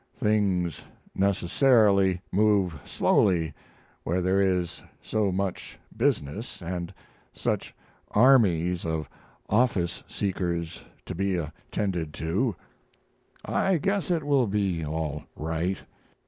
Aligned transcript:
Things 0.17 0.81
necessarily 1.13 2.21
move 2.31 2.79
slowly 2.85 3.53
where 4.03 4.19
there 4.19 4.41
is 4.41 4.81
so 5.03 5.31
much 5.31 5.77
business 5.95 6.59
and 6.59 6.91
such 7.33 7.75
armies 8.09 8.83
of 8.83 9.07
office 9.47 10.03
seekers 10.07 10.81
to 11.05 11.13
be 11.13 11.35
attended 11.35 12.15
to. 12.15 12.55
I 13.45 13.77
guess 13.77 14.09
it 14.09 14.23
will 14.23 14.47
be 14.47 14.83
all 14.83 15.23
right. 15.35 15.77